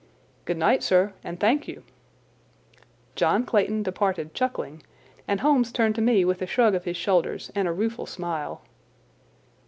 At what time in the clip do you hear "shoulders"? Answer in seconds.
6.97-7.51